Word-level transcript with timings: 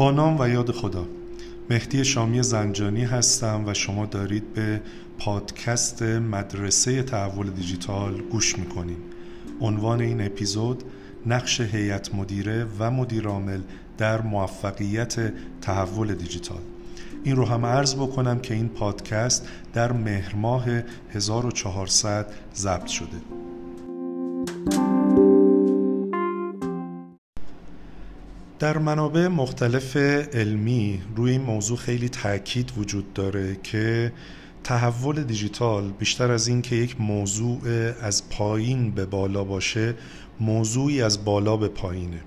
با 0.00 0.10
نام 0.10 0.40
و 0.40 0.48
یاد 0.48 0.70
خدا. 0.70 1.06
مهدی 1.70 2.04
شامی 2.04 2.42
زنجانی 2.42 3.04
هستم 3.04 3.62
و 3.66 3.74
شما 3.74 4.06
دارید 4.06 4.54
به 4.54 4.80
پادکست 5.18 6.02
مدرسه 6.02 7.02
تحول 7.02 7.50
دیجیتال 7.50 8.20
گوش 8.20 8.58
می‌کنین 8.58 8.96
عنوان 9.60 10.00
این 10.00 10.26
اپیزود 10.26 10.84
نقش 11.26 11.60
هیئت 11.60 12.14
مدیره 12.14 12.66
و 12.78 12.90
مدیرعامل 12.90 13.60
در 13.98 14.22
موفقیت 14.22 15.32
تحول 15.60 16.14
دیجیتال. 16.14 16.60
این 17.24 17.36
رو 17.36 17.44
هم 17.44 17.66
عرض 17.66 17.94
بکنم 17.94 18.38
که 18.38 18.54
این 18.54 18.68
پادکست 18.68 19.48
در 19.72 19.92
مهر 19.92 20.34
ماه 20.34 20.66
1400 21.14 22.26
ضبط 22.54 22.86
شده. 22.86 23.49
در 28.60 28.78
منابع 28.78 29.28
مختلف 29.28 29.96
علمی 30.32 31.02
روی 31.16 31.30
این 31.30 31.40
موضوع 31.40 31.76
خیلی 31.76 32.08
تاکید 32.08 32.72
وجود 32.76 33.12
داره 33.12 33.56
که 33.62 34.12
تحول 34.64 35.22
دیجیتال 35.22 35.90
بیشتر 35.98 36.32
از 36.32 36.48
این 36.48 36.62
که 36.62 36.76
یک 36.76 37.00
موضوع 37.00 37.60
از 38.02 38.28
پایین 38.28 38.90
به 38.90 39.06
بالا 39.06 39.44
باشه 39.44 39.94
موضوعی 40.40 41.02
از 41.02 41.24
بالا 41.24 41.56
به 41.56 41.68
پایینه. 41.68 42.20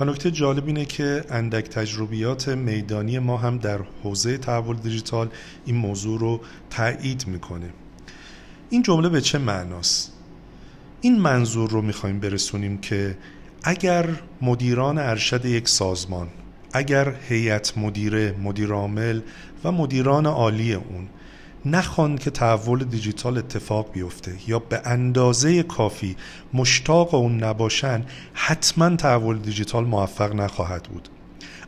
و 0.00 0.04
نکته 0.04 0.30
جالب 0.30 0.66
اینه 0.66 0.84
که 0.84 1.24
اندک 1.30 1.64
تجربیات 1.68 2.48
میدانی 2.48 3.18
ما 3.18 3.36
هم 3.36 3.58
در 3.58 3.80
حوزه 4.02 4.38
تحول 4.38 4.76
دیجیتال 4.76 5.28
این 5.66 5.76
موضوع 5.76 6.20
رو 6.20 6.40
تایید 6.70 7.24
می‌کنه. 7.26 7.70
این 8.70 8.82
جمله 8.82 9.08
به 9.08 9.20
چه 9.20 9.38
معناست؟ 9.38 10.12
این 11.00 11.20
منظور 11.20 11.70
رو 11.70 11.82
می‌خوایم 11.82 12.20
برسونیم 12.20 12.78
که 12.78 13.16
اگر 13.66 14.08
مدیران 14.42 14.98
ارشد 14.98 15.44
یک 15.44 15.68
سازمان 15.68 16.28
اگر 16.72 17.14
هیئت 17.28 17.78
مدیره 17.78 18.34
مدیرعامل 18.42 19.20
و 19.64 19.72
مدیران 19.72 20.26
عالی 20.26 20.74
اون 20.74 21.08
نخوان 21.64 22.18
که 22.18 22.30
تحول 22.30 22.84
دیجیتال 22.84 23.38
اتفاق 23.38 23.92
بیفته 23.92 24.32
یا 24.46 24.58
به 24.58 24.80
اندازه 24.84 25.62
کافی 25.62 26.16
مشتاق 26.54 27.14
اون 27.14 27.44
نباشن 27.44 28.04
حتما 28.34 28.96
تحول 28.96 29.38
دیجیتال 29.38 29.84
موفق 29.84 30.34
نخواهد 30.34 30.82
بود. 30.82 31.08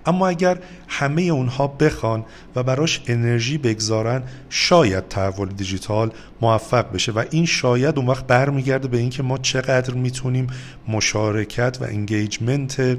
اما 0.07 0.29
اگر 0.29 0.59
همه 0.89 1.23
اونها 1.23 1.67
بخوان 1.67 2.25
و 2.57 2.63
براش 2.63 3.03
انرژی 3.07 3.59
بگذارن 3.59 4.23
شاید 4.51 5.09
تحول 5.09 5.49
دیجیتال 5.49 6.11
موفق 6.41 6.93
بشه 6.93 7.13
و 7.13 7.25
این 7.31 7.47
شاید 7.47 7.99
اون 7.99 8.07
وقت 8.07 8.27
برمیگرده 8.27 8.89
به 8.89 8.99
اینکه 8.99 9.23
ما 9.23 9.39
چقدر 9.39 9.95
می‌تونیم 9.95 10.47
مشارکت 10.89 11.79
و 11.81 11.85
انگیجمنت 11.85 12.99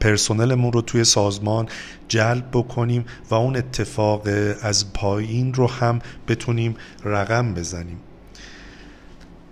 پرسنلمون 0.00 0.72
رو 0.72 0.82
توی 0.82 1.04
سازمان 1.04 1.68
جلب 2.08 2.44
بکنیم 2.52 3.04
و 3.30 3.34
اون 3.34 3.56
اتفاق 3.56 4.28
از 4.62 4.92
پایین 4.92 5.54
رو 5.54 5.70
هم 5.70 5.98
بتونیم 6.28 6.76
رقم 7.04 7.54
بزنیم. 7.54 7.98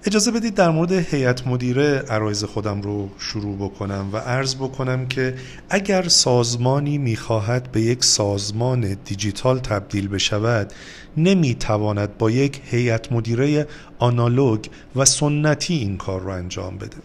اجازه 0.07 0.31
بدید 0.31 0.55
در 0.55 0.71
مورد 0.71 0.93
هیئت 0.93 1.47
مدیره 1.47 1.99
عرایز 1.99 2.45
خودم 2.45 2.83
رو 2.83 3.09
شروع 3.19 3.57
بکنم 3.57 4.09
و 4.13 4.17
عرض 4.17 4.55
بکنم 4.55 5.07
که 5.07 5.35
اگر 5.71 6.09
سازمانی 6.09 6.99
می‌خواهد 6.99 7.73
به 7.73 7.81
یک 7.81 8.05
سازمان 8.05 8.97
دیجیتال 9.05 9.59
تبدیل 9.59 10.09
بشود 10.09 10.73
نمی‌تواند 11.17 12.19
با 12.19 12.31
یک 12.31 12.61
هیئت 12.65 13.13
مدیره 13.13 13.67
آنالوگ 13.99 14.65
و 14.97 15.05
سنتی 15.05 15.75
این 15.75 15.97
کار 15.97 16.21
رو 16.21 16.31
انجام 16.31 16.79
بده. 16.79 16.97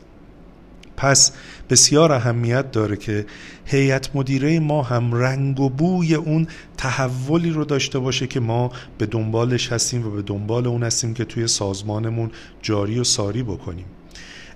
پس 0.98 1.32
بسیار 1.70 2.12
اهمیت 2.12 2.72
داره 2.72 2.96
که 2.96 3.26
هیئت 3.66 4.16
مدیره 4.16 4.60
ما 4.60 4.84
هم 4.84 5.14
رنگ 5.14 5.60
و 5.60 5.70
بوی 5.70 6.16
اون 6.16 6.48
تحولی 6.78 7.50
رو 7.50 7.66
داشته 7.66 8.00
باشه 8.00 8.28
که 8.28 8.40
ما 8.40 8.72
به 8.98 9.06
دنبالش 9.06 9.72
هستیم 9.72 10.08
و 10.08 10.12
به 10.12 10.22
دنبال 10.22 10.68
اون 10.68 10.84
هستیم 10.84 11.14
که 11.14 11.26
توی 11.26 11.48
سازمانمون 11.48 12.32
جاری 12.62 13.00
و 13.00 13.04
ساری 13.04 13.44
بکنیم. 13.44 13.86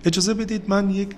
اجازه 0.06 0.34
بدید 0.34 0.64
من 0.68 0.90
یک 0.90 1.10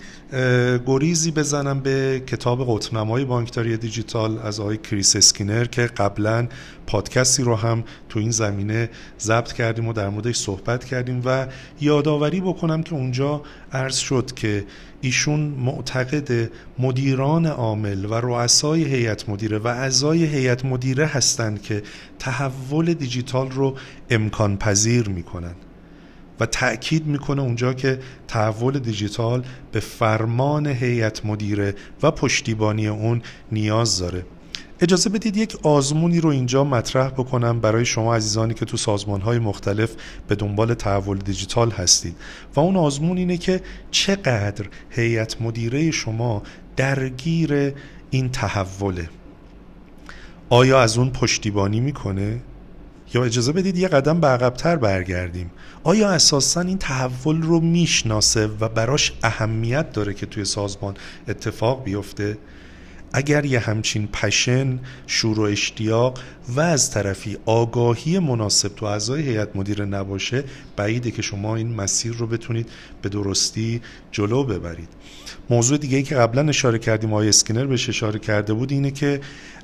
گریزی 0.86 1.32
بزنم 1.32 1.80
به 1.80 2.24
کتاب 2.28 2.78
قطبنمای 2.78 3.26
بانکداری 3.26 3.78
دیجیتال 3.78 4.40
از 4.40 4.60
آقای 4.60 4.78
کریس 4.78 5.16
اسکینر 5.16 5.66
که 5.66 5.82
قبلا 5.82 6.48
پادکستی 6.88 7.44
رو 7.44 7.56
هم 7.56 7.84
تو 8.10 8.20
این 8.20 8.32
زمینه 8.32 8.90
ضبط 9.20 9.54
کردیم 9.54 9.88
و 9.88 9.94
در 9.94 10.10
موردش 10.10 10.36
صحبت 10.36 10.86
کردیم 10.86 11.22
و 11.26 11.48
یادآوری 11.82 12.42
بکنم 12.42 12.84
که 12.84 12.94
اونجا 12.94 13.42
عرض 13.74 13.98
شد 13.98 14.32
که 14.36 14.66
ایشون 15.02 15.40
معتقد 15.40 16.52
مدیران 16.80 17.46
عامل 17.46 18.06
و 18.06 18.14
رؤسای 18.14 18.84
هیئت 18.84 19.30
مدیره 19.30 19.58
و 19.58 19.68
اعضای 19.68 20.26
هیئت 20.26 20.66
مدیره 20.66 21.06
هستند 21.06 21.62
که 21.62 21.84
تحول 22.20 22.94
دیجیتال 22.94 23.52
رو 23.52 23.78
امکان 24.10 24.58
پذیر 24.58 25.10
می‌کنن 25.10 25.56
و 26.42 26.46
تأکید 26.46 27.08
می‌کنه 27.08 27.42
اونجا 27.42 27.74
که 27.74 28.00
تحول 28.28 28.80
دیجیتال 28.80 29.44
به 29.72 29.80
فرمان 29.80 30.68
هیئت 30.68 31.26
مدیره 31.26 31.76
و 32.04 32.12
پشتیبانی 32.12 32.88
اون 32.88 33.22
نیاز 33.52 34.00
داره. 34.00 34.26
اجازه 34.80 35.10
بدید 35.10 35.38
یک 35.38 35.58
آزمونی 35.64 36.22
رو 36.22 36.30
اینجا 36.30 36.64
مطرح 36.64 37.10
بکنم 37.10 37.60
برای 37.60 37.86
شما 37.86 38.16
عزیزانی 38.16 38.54
که 38.54 38.66
تو 38.66 38.78
سازمانهای 38.78 39.40
مختلف 39.40 39.92
به 40.28 40.36
دنبال 40.36 40.74
تحول 40.74 41.18
دیجیتال 41.18 41.72
هستید. 41.72 42.16
و 42.56 42.60
اون 42.60 42.76
آزمون 42.76 43.18
اینه 43.18 43.38
که 43.38 43.62
چقدر 43.92 44.66
هیئت 44.90 45.42
مدیره 45.42 45.92
شما 45.92 46.44
درگیر 46.76 47.74
این 48.10 48.30
تحوله. 48.30 49.10
آیا 50.50 50.82
از 50.82 50.98
اون 50.98 51.10
پشتیبانی 51.10 51.80
می‌کنه؟ 51.80 52.42
یا 53.14 53.24
اجازه 53.24 53.52
بدید 53.52 53.78
یه 53.78 53.88
قدم 53.88 54.20
به 54.20 54.28
عقبتر 54.28 54.76
برگردیم. 54.76 55.52
آیا 55.84 56.10
اساسا 56.10 56.62
این 56.62 56.78
تحول 56.78 57.42
رو 57.42 57.60
می‌شناسه 57.60 58.50
و 58.60 58.70
براش 58.70 59.14
اهمیت 59.24 59.92
داره 59.92 60.14
که 60.14 60.26
توی 60.26 60.46
سازمان 60.46 60.94
اتفاق 61.28 61.84
بیفته؟ 61.84 62.38
اگر 63.14 63.46
یه 63.46 63.60
همچین 63.60 64.08
پشن 64.08 64.80
شور 65.08 65.40
و 65.40 65.44
اشتیاق 65.44 66.20
و 66.50 66.60
از 66.60 66.92
طرفی 66.92 67.38
آگاهی 67.46 68.20
مناسب 68.20 68.76
تو 68.76 68.86
اعضای 68.86 69.22
هیئت 69.22 69.56
مدیره 69.56 69.86
نباشه 69.86 70.44
بعیده 70.76 71.12
که 71.12 71.22
شما 71.22 71.56
این 71.56 71.76
مسیر 71.76 72.14
رو 72.14 72.28
بتونید 72.28 72.70
به 73.02 73.10
درستی 73.10 73.82
جلو 74.12 74.44
ببرید. 74.44 74.90
موضوع 75.50 75.78
دیگه 75.78 75.98
ای 75.98 76.04
که 76.04 76.16
قبلا 76.16 76.50
اشاره 76.50 76.80
کردیم 76.80 77.14
آقای 77.14 77.30
اسکینر 77.30 77.66
بهش 77.66 77.90
اشاره 77.90 78.20
کرده 78.20 78.54
بود 78.54 78.72
اینه 78.72 78.92
که 78.92 79.22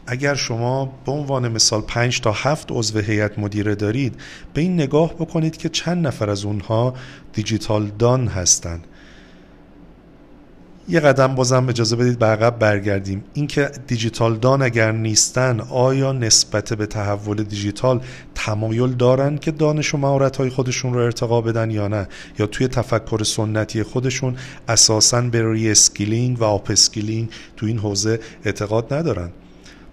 اگر 0.07 0.35
شما 0.35 0.85
به 1.05 1.11
عنوان 1.11 1.47
مثال 1.47 1.81
5 1.81 2.21
تا 2.21 2.31
7 2.31 2.67
عضو 2.71 2.99
هیئت 2.99 3.39
مدیره 3.39 3.75
دارید 3.75 4.15
به 4.53 4.61
این 4.61 4.73
نگاه 4.73 5.13
بکنید 5.13 5.57
که 5.57 5.69
چند 5.69 6.07
نفر 6.07 6.29
از 6.29 6.45
اونها 6.45 6.93
دیجیتال 7.33 7.91
دان 7.99 8.27
هستند 8.27 8.87
یه 10.89 10.99
قدم 10.99 11.35
بازم 11.35 11.69
اجازه 11.69 11.95
بدید 11.95 12.19
به 12.19 12.25
عقب 12.25 12.59
برگردیم. 12.59 13.23
اینکه 13.33 13.71
دیجیتال 13.87 14.35
دان 14.35 14.61
اگر 14.61 14.91
نیستن 14.91 15.59
آیا 15.59 16.11
نسبت 16.11 16.73
به 16.73 16.85
تحول 16.85 17.43
دیجیتال 17.43 18.01
تمایل 18.35 18.93
دارن 18.93 19.37
که 19.37 19.51
دانش 19.51 19.93
و 19.93 19.97
مهارت 19.97 20.37
های 20.37 20.49
خودشون 20.49 20.93
رو 20.93 20.99
ارتقا 20.99 21.41
بدن 21.41 21.71
یا 21.71 21.87
نه؟ 21.87 22.07
یا 22.39 22.45
توی 22.45 22.67
تفکر 22.67 23.23
سنتی 23.23 23.83
خودشون 23.83 24.35
اساسا 24.67 25.21
به 25.21 25.51
reskilling 25.51 26.41
و 26.41 26.43
upskilling 26.43 27.29
تو 27.57 27.65
این 27.65 27.77
حوزه 27.77 28.19
اعتقاد 28.45 28.93
ندارن؟ 28.93 29.29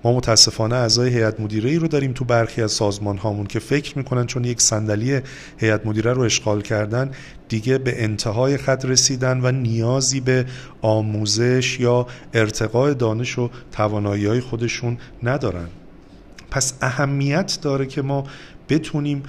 ما 0.04 0.12
متاسفانه 0.12 0.74
اعضای 0.74 1.10
هیئت 1.10 1.40
مدیره 1.40 1.70
ای 1.70 1.76
رو 1.76 1.88
داریم 1.88 2.12
تو 2.12 2.24
برخی 2.24 2.62
از 2.62 2.72
سازمان 2.72 3.18
هامون 3.18 3.46
که 3.46 3.58
فکر 3.58 3.98
می‌کنن 3.98 4.26
چون 4.26 4.44
یک 4.44 4.60
صندلی 4.60 5.20
هیئت 5.58 5.86
مدیره 5.86 6.12
رو 6.12 6.22
اشغال 6.22 6.62
کردن 6.62 7.10
دیگه 7.48 7.78
به 7.78 8.04
انتهای 8.04 8.56
خط 8.56 8.84
رسیدن 8.84 9.40
و 9.42 9.50
نیازی 9.50 10.20
به 10.20 10.46
آموزش 10.82 11.80
یا 11.80 12.06
ارتقاء 12.34 12.92
دانش 12.92 13.38
و 13.38 13.50
توانایی 13.72 14.26
های 14.26 14.40
خودشون 14.40 14.98
ندارن. 15.22 15.68
پس 16.50 16.74
اهمیت 16.80 17.58
داره 17.62 17.86
که 17.86 18.02
ما 18.02 18.24
بتونیم 18.68 19.22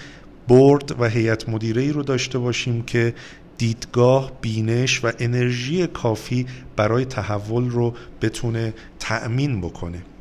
برد 0.48 1.02
و 1.02 1.06
هیئت 1.06 1.50
مدیره 1.50 1.82
ای 1.82 1.92
رو 1.92 2.04
داشته 2.04 2.40
باشیم 2.40 2.84
که 2.84 3.14
دیدگاه 3.58 4.32
بینش 4.42 5.06
و 5.06 5.12
انرژی 5.20 5.88
کافی 5.88 6.46
برای 6.76 7.06
تحول 7.06 7.70
رو 7.70 7.94
بتونه 8.22 8.74
تأمین 9.00 9.62
بکنه. 9.62 10.15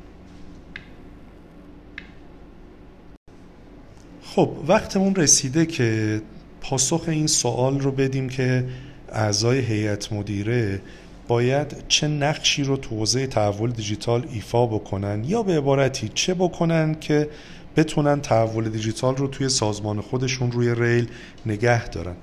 خب 4.34 4.50
وقتمون 4.68 5.14
رسیده 5.14 5.66
که 5.66 6.20
پاسخ 6.60 7.04
این 7.08 7.26
سوال 7.26 7.80
رو 7.80 7.92
بدیم 7.92 8.28
که 8.28 8.64
اعضای 9.12 9.58
هیئت 9.58 10.12
مدیره 10.12 10.80
باید 11.28 11.76
چه 11.88 12.08
نقشی 12.08 12.64
رو 12.64 12.76
تو 12.76 12.96
حوزه 12.96 13.26
تحول 13.26 13.70
دیجیتال 13.70 14.26
ایفا 14.32 14.66
بکنن 14.66 15.24
یا 15.24 15.42
به 15.42 15.56
عبارتی 15.56 16.10
چه 16.14 16.34
بکنن 16.34 16.94
که 17.00 17.28
بتونن 17.76 18.20
تحول 18.20 18.68
دیجیتال 18.68 19.16
رو 19.16 19.28
توی 19.28 19.48
سازمان 19.48 20.00
خودشون 20.00 20.52
روی 20.52 20.74
ریل 20.74 21.08
نگه 21.46 21.88
دارن. 21.88 22.14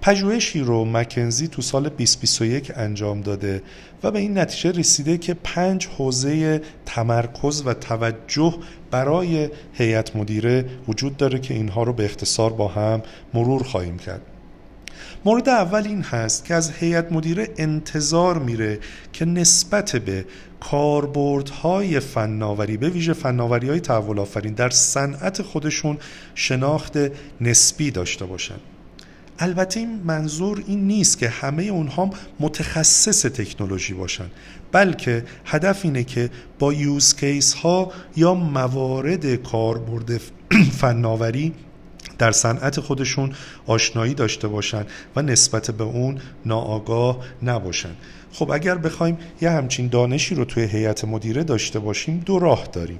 پژوهشی 0.00 0.60
رو 0.60 0.84
مکنزی 0.84 1.48
تو 1.48 1.62
سال 1.62 1.88
2021 1.88 2.72
انجام 2.76 3.20
داده 3.20 3.62
و 4.02 4.10
به 4.10 4.18
این 4.18 4.38
نتیجه 4.38 4.70
رسیده 4.70 5.18
که 5.18 5.34
پنج 5.34 5.86
حوزه 5.86 6.62
تمرکز 6.86 7.62
و 7.66 7.74
توجه 7.74 8.54
برای 8.90 9.48
هیئت 9.72 10.16
مدیره 10.16 10.64
وجود 10.88 11.16
داره 11.16 11.38
که 11.38 11.54
اینها 11.54 11.82
رو 11.82 11.92
به 11.92 12.04
اختصار 12.04 12.52
با 12.52 12.68
هم 12.68 13.02
مرور 13.34 13.62
خواهیم 13.62 13.98
کرد. 13.98 14.22
مورد 15.24 15.48
اول 15.48 15.86
این 15.86 16.02
هست 16.02 16.44
که 16.44 16.54
از 16.54 16.70
هیئت 16.70 17.12
مدیره 17.12 17.48
انتظار 17.56 18.38
میره 18.38 18.78
که 19.12 19.24
نسبت 19.24 19.96
به 19.96 20.24
کاربردهای 20.60 22.00
فناوری 22.00 22.76
به 22.76 22.88
ویژه 22.88 23.12
فناوری 23.12 23.68
های 23.68 23.80
تحول 23.80 24.18
آفرین 24.18 24.54
در 24.54 24.70
صنعت 24.70 25.42
خودشون 25.42 25.98
شناخت 26.34 26.98
نسبی 27.40 27.90
داشته 27.90 28.24
باشن. 28.24 28.58
البته 29.38 29.80
این 29.80 30.00
منظور 30.04 30.64
این 30.66 30.86
نیست 30.86 31.18
که 31.18 31.28
همه 31.28 31.62
اونها 31.62 32.10
متخصص 32.40 33.22
تکنولوژی 33.22 33.94
باشن 33.94 34.30
بلکه 34.72 35.24
هدف 35.44 35.80
اینه 35.84 36.04
که 36.04 36.30
با 36.58 36.72
یوز 36.72 37.16
کیس 37.16 37.54
ها 37.54 37.92
یا 38.16 38.34
موارد 38.34 39.34
کاربرد 39.34 40.20
فناوری 40.80 41.52
در 42.18 42.32
صنعت 42.32 42.80
خودشون 42.80 43.32
آشنایی 43.66 44.14
داشته 44.14 44.48
باشن 44.48 44.84
و 45.16 45.22
نسبت 45.22 45.70
به 45.70 45.84
اون 45.84 46.18
ناآگاه 46.46 47.18
نباشن. 47.42 47.94
خب 48.32 48.50
اگر 48.50 48.78
بخوایم 48.78 49.18
یه 49.40 49.50
همچین 49.50 49.88
دانشی 49.88 50.34
رو 50.34 50.44
توی 50.44 50.62
هیئت 50.62 51.04
مدیره 51.04 51.44
داشته 51.44 51.78
باشیم 51.78 52.22
دو 52.26 52.38
راه 52.38 52.66
داریم. 52.72 52.98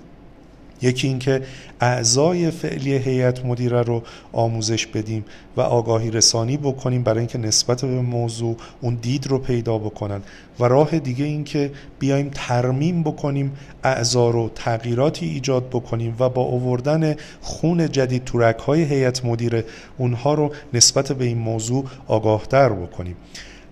یکی 0.83 1.09
اینکه 1.09 1.43
اعضای 1.81 2.51
فعلی 2.51 2.99
هیئت 2.99 3.45
مدیره 3.45 3.83
رو 3.83 4.03
آموزش 4.33 4.87
بدیم 4.87 5.25
و 5.57 5.61
آگاهی 5.61 6.11
رسانی 6.11 6.57
بکنیم 6.57 7.03
برای 7.03 7.19
اینکه 7.19 7.39
نسبت 7.39 7.85
به 7.85 8.01
موضوع 8.01 8.57
اون 8.81 8.95
دید 8.95 9.27
رو 9.27 9.39
پیدا 9.39 9.79
بکنن. 9.79 10.21
و 10.61 10.65
راه 10.65 10.99
دیگه 10.99 11.25
اینکه 11.25 11.71
بیایم 11.99 12.31
ترمیم 12.35 13.03
بکنیم 13.03 13.53
اعضا 13.85 14.31
رو 14.31 14.51
تغییراتی 14.55 15.27
ایجاد 15.27 15.69
بکنیم 15.69 16.17
و 16.19 16.29
با 16.29 16.45
آوردن 16.45 17.15
خون 17.41 17.93
جدید 17.93 18.25
تورک 18.25 18.59
های 18.59 18.83
هیئت 18.83 19.25
مدیره 19.25 19.65
اونها 19.99 20.35
رو 20.35 20.53
نسبت 20.75 21.13
به 21.13 21.25
این 21.25 21.39
موضوع 21.39 21.85
آگاهتر 22.07 22.69
بکنیم. 22.69 23.17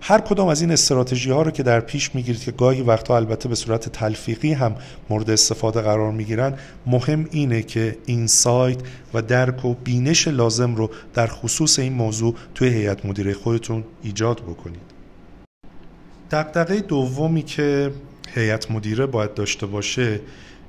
هر 0.01 0.21
کدام 0.21 0.47
از 0.47 0.61
این 0.61 0.71
استراتژی 0.71 1.31
ها 1.31 1.41
رو 1.41 1.51
که 1.51 1.63
در 1.63 1.79
پیش 1.79 2.15
می‌گیرید 2.15 2.43
که 2.43 2.51
گاهی 2.51 2.81
وقتا 2.81 3.15
البته 3.15 3.49
به 3.49 3.55
صورت 3.55 3.89
تلفیقی 3.89 4.53
هم 4.53 4.75
مورد 5.09 5.29
استفاده 5.29 5.81
قرار 5.81 6.11
می‌گیرن 6.11 6.53
مهم 6.85 7.27
اینه 7.31 7.61
که 7.61 7.97
اینسایت 8.05 8.77
و 9.13 9.21
درک 9.21 9.65
و 9.65 9.73
بینش 9.73 10.27
لازم 10.27 10.75
رو 10.75 10.89
در 11.13 11.27
خصوص 11.27 11.79
این 11.79 11.93
موضوع 11.93 12.35
توی 12.55 12.69
هیئت 12.69 13.05
مدیره 13.05 13.33
خودتون 13.33 13.83
ایجاد 14.03 14.41
بکنید. 14.41 14.97
دقدقه 16.31 16.79
دومی 16.79 17.43
که 17.43 17.91
هیئت 18.35 18.71
مدیره 18.71 19.05
باید 19.05 19.33
داشته 19.33 19.65
باشه 19.65 20.19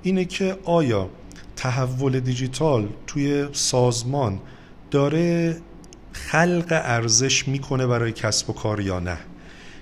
اینه 0.03 0.25
که 0.25 0.57
آیا 0.65 1.09
تحول 1.57 2.21
دیجیتال 2.21 2.89
توی 3.07 3.49
سازمان 3.53 4.41
داره 4.91 5.57
خلق 6.27 6.67
ارزش 6.71 7.49
می‌کنه 7.49 7.87
برای 7.87 8.13
کسب 8.13 8.51
و 8.51 8.53
کار 8.53 8.81
یا 8.81 9.01
نه. 9.01 9.19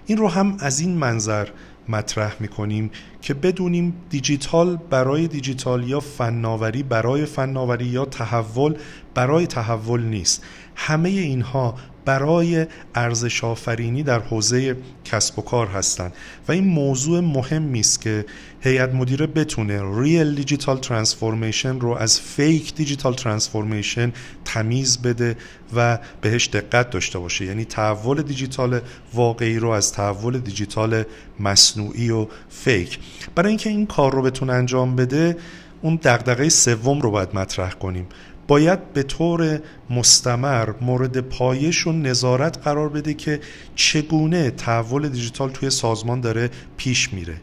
این 0.06 0.18
رو 0.18 0.28
هم 0.28 0.56
از 0.60 0.80
این 0.80 0.98
منظر 0.98 1.48
مطرح 1.88 2.36
می‌کنیم 2.40 2.90
که 3.22 3.34
بدونیم 3.34 3.94
دیجیتال 4.10 4.76
برای 4.76 5.28
دیجیتال 5.28 5.88
یا 5.88 6.00
فناوری 6.00 6.82
برای 6.82 7.26
فناوری 7.26 7.84
یا 7.84 8.04
تحول 8.04 8.74
برای 9.14 9.46
تحول 9.46 10.02
نیست. 10.02 10.44
همه 10.76 11.08
اینها 11.08 11.74
برای 12.06 12.66
ارزش 12.94 13.44
آفرینی 13.44 14.02
در 14.02 14.18
حوزه 14.18 14.76
کسب 15.04 15.38
و 15.38 15.42
کار 15.42 15.66
هستند. 15.66 16.12
و 16.48 16.52
این 16.52 16.64
موضوع 16.64 17.20
مهمی 17.20 17.80
است 17.80 18.00
که 18.00 18.24
هیئت 18.60 18.94
مدیره 18.94 19.26
بتونه 19.26 20.00
real 20.00 20.34
digital 20.34 20.78
transformation 20.78 21.80
رو 21.80 21.90
از 21.90 22.20
fake 22.20 22.74
digital 22.74 23.14
transformation 23.14 24.12
تمیز 24.44 24.98
بده 25.02 25.36
و 25.76 25.98
بهش 26.20 26.48
دقت 26.48 26.90
داشته 26.90 27.18
باشه. 27.18 27.44
یعنی 27.44 27.64
تحول 27.64 28.22
دیجیتال 28.22 28.80
واقعی 29.14 29.58
رو 29.58 29.68
از 29.68 29.92
تحول 29.92 30.38
دیجیتال 30.38 31.02
مصنوعی 31.40 32.10
و 32.10 32.26
fake 32.48 32.98
برای 33.34 33.48
اینکه 33.48 33.70
این 33.70 33.86
کار 33.86 34.14
رو 34.14 34.22
بتونه 34.22 34.52
انجام 34.52 34.96
بده 34.96 35.36
اون 35.82 35.98
دغدغه 36.02 36.48
سوم 36.48 37.00
رو 37.00 37.10
باید 37.10 37.34
مطرح 37.34 37.70
کنیم. 37.70 38.06
باید 38.48 38.92
به 38.92 39.02
طور 39.02 39.60
مستمر 39.90 40.68
مورد 40.80 41.20
پایش 41.20 41.86
و 41.86 41.92
نظارت 41.92 42.58
قرار 42.58 42.88
بده 42.88 43.14
که 43.14 43.40
چگونه 43.74 44.50
تحول 44.50 45.08
دیجیتال 45.08 45.50
توی 45.50 45.70
سازمان 45.70 46.20
داره 46.20 46.50
پیش 46.76 47.12
میره 47.12 47.36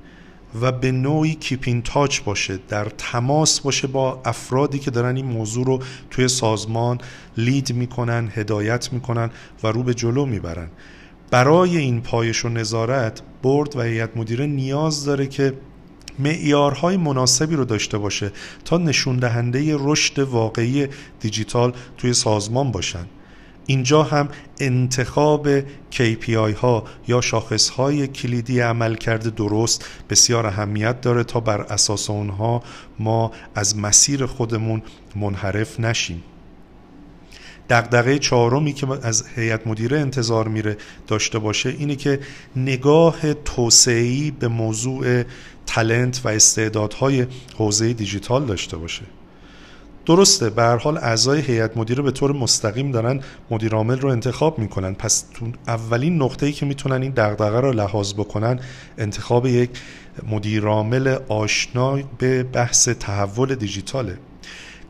و 0.62 0.72
به 0.72 0.92
نوعی 0.92 1.36
کیپین 1.36 1.82
تاچ 1.82 2.22
باشه 2.22 2.60
در 2.70 2.86
تماس 2.98 3.60
باشه 3.60 3.88
با 3.88 4.22
افرادی 4.26 4.80
که 4.80 4.92
دارن 4.92 5.16
این 5.16 5.26
موضوع 5.26 5.66
رو 5.66 5.80
توی 6.12 6.28
سازمان 6.28 6.98
لید 7.38 7.74
می‌کنن 7.74 8.30
هدایت 8.36 8.94
می‌کنن 8.94 9.30
و 9.64 9.68
رو 9.68 9.84
به 9.84 9.94
جلو 9.94 10.26
می‌برن. 10.26 10.68
برای 11.32 11.78
این 11.78 12.02
پایش 12.02 12.46
و 12.46 12.50
نظارت 12.50 13.22
برد 13.44 13.76
و 13.76 13.82
هیئت 13.82 14.18
مدیره 14.18 14.46
نیاز 14.46 15.06
داره 15.06 15.28
که 15.28 15.54
معیارهای 16.20 16.98
مناسبی 16.98 17.56
رو 17.56 17.66
داشته 17.66 17.98
باشه 17.98 18.32
تا 18.66 18.78
نشون 18.78 19.18
دهنده 19.18 19.76
رشد 19.80 20.20
واقعی 20.20 20.88
دیجیتال 21.20 21.74
توی 21.98 22.14
سازمان 22.14 22.72
باشن. 22.72 23.06
اینجا 23.66 24.04
هم 24.04 24.28
انتخاب 24.60 25.62
KPI 25.92 26.56
ها 26.62 26.84
یا 27.08 27.22
شاخص 27.22 27.70
های 27.70 28.08
کلیدی 28.08 28.60
عمل 28.60 28.96
کرده 28.96 29.30
درست 29.30 29.86
بسیار 30.10 30.46
اهمیت 30.46 31.02
داره 31.02 31.24
تا 31.24 31.40
بر 31.40 31.62
اساس 31.62 32.10
اونها 32.10 32.64
ما 33.00 33.32
از 33.56 33.78
مسیر 33.78 34.26
خودمون 34.26 34.82
منحرف 35.16 35.80
نشیم. 35.80 36.24
دغدغه 37.70 38.20
چهارمی 38.20 38.74
که 38.74 38.88
از 39.02 39.28
هیئت 39.36 39.68
مدیره 39.68 40.00
انتظار 40.00 40.48
میره 40.48 40.78
داشته 41.08 41.40
باشه 41.40 41.70
اینه 41.70 41.96
که 41.96 42.20
نگاه 42.56 43.34
توسعه‌ای 43.34 44.32
به 44.32 44.48
موضوع 44.48 45.24
تلنت 45.66 46.22
و 46.24 46.28
استعدادهای 46.30 47.26
حوزه 47.58 47.94
دیجیتال 47.94 48.46
داشته 48.46 48.78
باشه. 48.78 49.04
درسته 50.06 50.50
به 50.50 50.62
هر 50.62 50.78
حال 50.78 50.98
اعضای 50.98 51.42
هیئت 51.42 51.78
مدیره 51.78 52.04
به 52.04 52.12
طور 52.12 52.32
مستقیم 52.32 52.92
دارن 52.92 53.22
مدیر 53.52 53.74
عامل 53.74 54.00
رو 54.00 54.10
انتخاب 54.10 54.60
می‌کنن. 54.60 54.94
پس 54.94 55.26
تو 55.34 55.46
اولین 55.68 56.22
نقطه‌ای 56.22 56.52
که 56.52 56.66
می‌تونن 56.66 57.02
این 57.02 57.12
دغدغه 57.12 57.60
رو 57.60 57.72
لحاظ 57.72 58.14
بکنن 58.14 58.60
انتخاب 58.98 59.46
یک 59.46 59.70
مدیر 60.28 60.66
عامل 60.66 61.18
آشنا 61.28 62.00
به 62.18 62.44
بحث 62.44 62.90
تحول 62.90 63.56
دیجیتاله. 63.56 64.18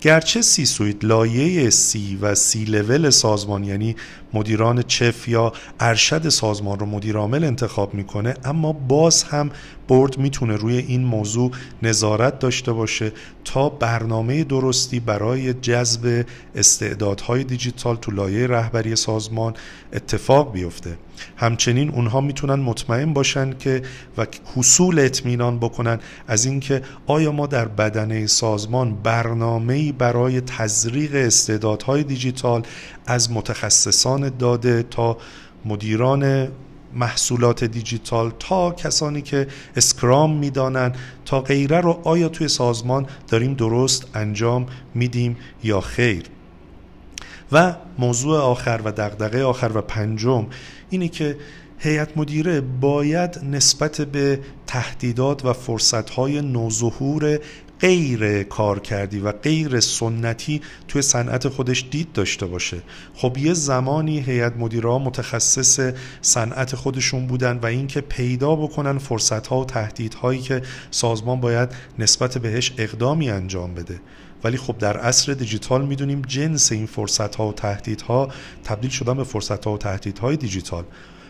گرچه 0.01 0.41
سی 0.41 0.65
سویت 0.65 1.05
لایه 1.05 1.69
سی 1.69 2.15
و 2.21 2.35
سی 2.35 2.65
لول 2.65 3.09
سازمان 3.09 3.63
یعنی 3.63 3.95
مدیران 4.33 4.81
چف 4.81 5.27
یا 5.27 5.53
ارشد 5.79 6.29
سازمان 6.29 6.79
رو 6.79 6.85
مدیر 6.85 7.17
عامل 7.17 7.43
انتخاب 7.43 7.93
می‌کنه 7.93 8.33
اما 8.45 8.73
باز 8.73 9.23
هم 9.23 9.51
برد 9.87 10.17
می‌تونه 10.17 10.55
روی 10.55 10.77
این 10.77 11.03
موضوع 11.03 11.51
نظارت 11.83 12.39
داشته 12.39 12.71
باشه 12.71 13.11
تا 13.45 13.69
برنامه 13.69 14.43
درستی 14.43 14.99
برای 14.99 15.53
جذب 15.53 16.25
استعدادهای 16.55 17.43
دیجیتال 17.43 17.95
تو 17.95 18.11
لایه 18.11 18.47
رهبری 18.47 18.95
سازمان 18.95 19.53
اتفاق 19.93 20.51
بیفته. 20.51 20.97
همچنین 21.37 21.89
اونها 21.89 22.21
می‌تونن 22.21 22.55
مطمئن 22.55 23.13
باشن 23.13 23.53
که 23.57 23.81
و 24.17 24.25
حصول 24.55 24.99
اطمینان 24.99 25.59
بکنن 25.59 25.99
از 26.27 26.45
اینکه 26.45 26.81
آیا 27.07 27.31
ما 27.31 27.47
در 27.47 27.65
بدنه 27.65 28.27
سازمان 28.27 28.95
برنامه‌ای 28.95 29.91
برای 29.91 30.41
تزریق 30.41 31.15
استعدادهای 31.15 32.03
دیجیتال 32.03 32.63
از 33.05 33.31
متخصصان 33.31 34.22
داده 34.29 34.83
تا 34.83 35.17
مدیران 35.65 36.47
محصولات 36.93 37.63
دیجیتال 37.63 38.31
تا 38.39 38.71
کسانی 38.71 39.21
که 39.21 39.47
اسکرام 39.75 40.37
می‌دانن 40.37 40.93
تا 41.25 41.41
غیره 41.41 41.81
رو 41.81 42.01
آیا 42.03 42.29
توی 42.29 42.47
سازمان 42.47 43.07
داریم 43.27 43.53
درست 43.53 44.07
انجام 44.15 44.65
میدیم 44.93 45.37
یا 45.63 45.81
خیر. 45.81 46.23
و 47.51 47.75
موضوع 47.99 48.37
آخر 48.37 48.81
و 48.85 48.91
دغدغه 48.91 49.43
آخر 49.43 49.71
و 49.75 49.81
پنجم 49.81 50.47
اینه 50.89 51.07
که 51.07 51.37
هیئت 51.77 52.17
مدیره 52.17 52.61
باید 52.61 53.39
نسبت 53.51 54.01
به 54.01 54.39
تهدیدات 54.67 55.45
و 55.45 55.53
فرصتهای 55.53 56.41
نوظهور 56.41 57.39
غیر 57.83 58.43
کار 58.43 58.79
کردی 58.79 59.19
و 59.19 59.31
غیر 59.31 59.79
سنتی 59.79 60.61
توی 60.87 61.01
صنعت 61.01 61.47
خودش 61.47 61.85
دید 61.91 62.11
داشته 62.13 62.45
باشه. 62.45 62.81
خب 63.15 63.37
یه 63.37 63.53
زمانی 63.53 64.19
هیئت 64.19 64.53
مدیرا 64.57 64.99
متخصص 64.99 65.93
صنعت 66.21 66.75
خودشون 66.75 67.27
بودن 67.27 67.57
و 67.57 67.65
اینکه 67.65 68.01
پیدا 68.01 68.55
بکنن 68.55 68.97
فرصت 68.97 69.47
ها 69.47 69.59
و 69.59 69.65
تهدیدهایی 69.65 70.41
که 70.41 70.61
سازمان 70.91 71.41
باید 71.41 71.69
نسبت 71.99 72.37
بهش 72.37 72.73
اقدامی 72.77 73.29
انجام 73.29 73.73
بده. 73.73 74.01
ولی 74.43 74.57
خب 74.57 74.77
در 74.77 74.97
عصر 74.97 75.33
دیجیتال 75.33 75.85
می‌دونیم 75.85 76.21
جنس 76.21 76.71
این 76.71 76.85
فرصت 76.85 77.35
ها 77.35 77.47
و 77.47 77.53
تهدیدها 77.53 78.29
تبدیل 78.63 78.89
شدن 78.89 79.13
به 79.13 79.23
فرصت 79.23 79.65
ها 79.65 79.73
و 79.73 79.77
تهدیدهای 79.77 80.37
دیجیتال. 80.37 80.83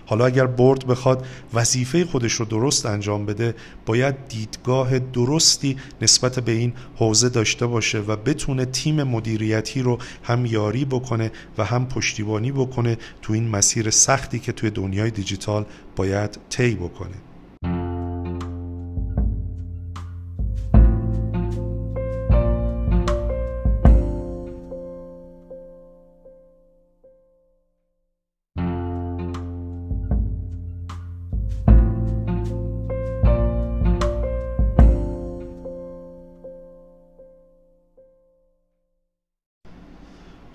حالا 0.05 0.25
اگر 0.25 0.47
برد 0.47 0.87
بخواد 0.87 1.25
وظیفه 1.53 2.05
خودش 2.05 2.33
رو 2.33 2.45
درست 2.45 2.85
انجام 2.85 3.25
بده 3.25 3.55
باید 3.85 4.27
دیدگاه 4.27 4.99
درستی 4.99 5.77
نسبت 6.01 6.39
به 6.39 6.51
این 6.51 6.73
حوزه 6.95 7.29
داشته 7.29 7.65
باشه 7.65 7.99
و 7.99 8.15
بتونه 8.15 8.65
تیم 8.65 9.03
مدیریتی 9.03 9.81
رو 9.81 9.97
هم 10.23 10.45
یاری 10.45 10.85
بکنه 10.85 11.31
و 11.57 11.65
هم 11.65 11.87
پشتیبانی 11.87 12.51
بکنه 12.51 12.97
تو 13.21 13.33
این 13.33 13.47
مسیر 13.47 13.89
سختی 13.89 14.39
که 14.39 14.51
توی 14.51 14.69
دنیای 14.69 15.11
دیجیتال 15.11 15.65
باید 15.95 16.37
طی 16.49 16.75
بکنه. 16.75 17.32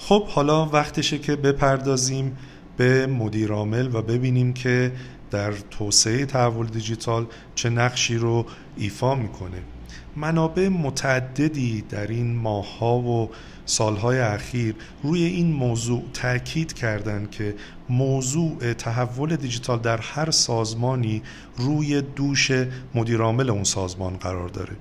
خب 0.08 0.26
حالا 0.26 0.66
وقتشه 0.66 1.18
که 1.18 1.36
بپردازیم 1.36 2.36
به 2.76 3.06
مدیرعامل 3.06 3.94
و 3.94 4.02
ببینیم 4.02 4.52
که 4.52 4.92
در 5.30 5.52
توسعه 5.52 6.26
تحول 6.26 6.66
دیجیتال 6.66 7.26
چه 7.54 7.70
نقشی 7.70 8.16
رو 8.16 8.46
ایفا 8.76 9.14
می‌کنه. 9.14 9.62
منابع 10.16 10.68
متعددی 10.68 11.84
در 11.88 12.06
این 12.06 12.36
ماهها 12.36 12.98
و 12.98 13.30
سالهای 13.66 14.18
اخیر 14.18 14.74
روی 15.02 15.24
این 15.24 15.52
موضوع 15.52 16.02
تاکید 16.12 16.72
کردند 16.72 17.30
که 17.30 17.54
موضوع 17.88 18.72
تحول 18.72 19.36
دیجیتال 19.36 19.78
در 19.78 19.98
هر 19.98 20.30
سازمانی 20.30 21.22
روی 21.56 22.02
دوش 22.02 22.50
مدیرعامل 22.94 23.50
اون 23.50 23.64
سازمان 23.64 24.16
قرار 24.16 24.48
داره. 24.48 24.76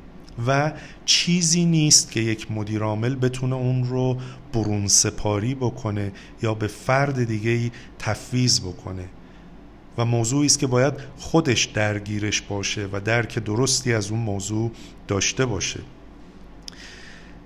و 0.48 0.74
چیزی 1.06 1.66
نیست 1.66 2.12
که 2.12 2.20
یک 2.20 2.52
مدیرعامل 2.52 3.16
بتونه 3.16 3.56
اون 3.56 3.84
رو 3.84 4.18
برون 4.54 4.88
سپاری 4.88 5.56
بکنه 5.56 6.12
یا 6.44 6.54
به 6.54 6.68
فرد 6.68 7.24
دیگه 7.24 7.72
تفویض 8.00 8.60
بکنه. 8.60 9.06
و 9.98 10.06
موضوعی 10.06 10.46
است 10.46 10.60
که 10.60 10.68
باید 10.68 10.94
خودش 11.18 11.66
درگیرش 11.66 12.42
باشه 12.42 12.90
و 12.92 13.00
درک 13.00 13.40
درستی 13.40 13.94
از 13.94 14.12
اون 14.12 14.20
موضوع 14.20 14.72
داشته 15.08 15.46
باشه. 15.46 15.80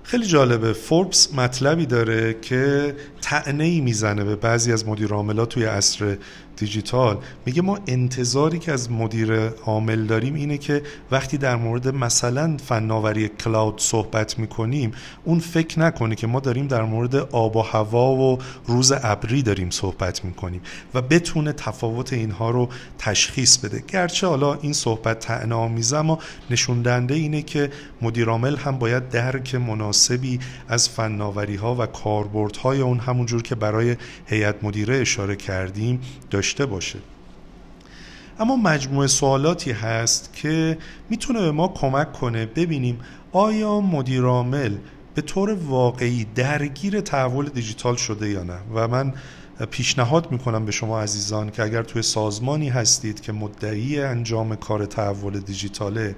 خیلی 0.02 0.26
جالبه 0.26 0.72
فوربس 0.72 1.34
مطلبی 1.34 1.86
داره 1.86 2.36
که 2.42 2.96
تعنی 3.20 3.80
می‌زنه 3.80 4.24
به 4.24 4.36
بعضی 4.36 4.72
از 4.72 4.88
مدیر 4.88 5.12
عاملات 5.12 5.48
توی 5.48 5.64
عصر 5.64 6.16
دیجیتال. 6.56 7.18
میگه 7.46 7.62
ما 7.62 7.78
انتظاری 7.86 8.58
که 8.58 8.72
از 8.72 8.90
مدیر 8.90 9.48
عامل 9.48 10.06
داریم 10.06 10.34
اینه 10.34 10.58
که 10.58 10.82
وقتی 11.10 11.38
در 11.38 11.56
مورد 11.56 11.88
مثلا 11.94 12.56
فناوری 12.66 13.28
کلاود 13.28 13.80
صحبت 13.80 14.38
می‌کنیم 14.38 14.92
اون 15.24 15.38
فکر 15.38 15.80
نکنه 15.80 16.14
که 16.14 16.26
ما 16.26 16.40
داریم 16.40 16.66
در 16.66 16.82
مورد 16.82 17.16
آب 17.16 17.56
و 17.56 17.62
هوا 17.62 18.12
و 18.12 18.38
روز 18.66 18.92
ابری 18.92 19.42
داریم 19.42 19.70
صحبت 19.70 20.24
می‌کنیم 20.24 20.60
و 20.94 21.02
بتونه 21.02 21.52
تفاوت 21.52 22.12
اینها 22.12 22.50
رو 22.50 22.68
تشخیص 22.98 23.56
بده. 23.56 23.84
گرچه 23.88 24.26
حالا 24.26 24.54
این 24.54 24.72
صحبت 24.72 25.18
طعنه 25.18 25.54
آمیزه 25.54 25.96
اما 25.96 26.18
نشون 26.50 26.82
دهنده 26.82 27.14
اینه 27.14 27.42
که 27.42 27.70
مدیر 28.02 28.28
عامل 28.28 28.56
هم 28.56 28.78
باید 28.78 29.08
درک 29.08 29.54
مناسبی 29.54 30.38
از 30.68 30.88
فناوری 30.88 31.56
ها 31.56 31.74
و 31.74 31.86
کاربردهای 31.86 32.80
اون 32.80 32.98
همونجور 32.98 33.42
که 33.42 33.54
برای 33.54 33.96
هیئت 34.26 34.64
مدیره 34.64 34.96
اشاره 34.96 35.36
کردیم 35.36 36.00
باشه. 36.66 36.98
اما 38.40 38.56
مجموعه 38.56 39.06
سوالاتی 39.06 39.72
هست 39.72 40.32
که 40.34 40.78
می‌تونه 41.10 41.40
به 41.40 41.50
ما 41.50 41.68
کمک 41.68 42.12
کنه 42.12 42.46
ببینیم 42.46 43.00
آیا 43.32 43.80
مدیرعامل 43.80 44.76
به 45.14 45.22
طور 45.22 45.52
واقعی 45.52 46.26
درگیر 46.34 47.00
تحول 47.00 47.48
دیجیتال 47.48 47.96
شده 47.96 48.30
یا 48.30 48.42
نه. 48.42 48.58
و 48.74 48.88
من 48.88 49.14
پیشنهاد 49.70 50.32
می‌کنم 50.32 50.64
به 50.64 50.72
شما 50.72 51.00
عزیزان 51.00 51.50
که 51.50 51.62
اگر 51.62 51.82
توی 51.82 52.02
سازمانی 52.02 52.68
هستید 52.68 53.20
که 53.20 53.32
مدعی 53.32 54.00
انجام 54.00 54.56
کار 54.56 54.86
تحول 54.86 55.40
دیجیتاله 55.40 56.16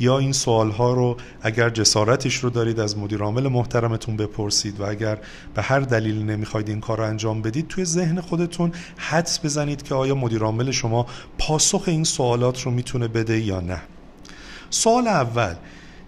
یا 0.00 0.18
این 0.18 0.32
سوال 0.32 0.70
ها 0.70 0.92
رو 0.92 1.16
اگر 1.42 1.70
جسارتش 1.70 2.36
رو 2.36 2.50
دارید 2.50 2.80
از 2.80 2.98
مدیر 2.98 3.22
عامل 3.22 3.48
محترمتون 3.48 4.16
بپرسید 4.16 4.80
و 4.80 4.84
اگر 4.84 5.18
به 5.54 5.62
هر 5.62 5.80
دلیل 5.80 6.22
نمی‌خواید 6.22 6.68
این 6.68 6.80
کار 6.80 6.98
رو 6.98 7.04
انجام 7.04 7.42
بدید 7.42 7.68
توی 7.68 7.84
ذهن 7.84 8.20
خودتون 8.20 8.72
حدس 8.96 9.44
بزنید 9.44 9.82
که 9.82 9.94
آیا 9.94 10.14
مدیر 10.14 10.42
عامل 10.42 10.70
شما 10.70 11.06
پاسخ 11.38 11.82
این 11.86 12.04
سوالات 12.04 12.62
رو 12.62 12.70
می‌تونه 12.70 13.08
بده 13.08 13.40
یا 13.40 13.60
نه. 13.60 13.82
سوال 14.70 15.06
اول 15.06 15.54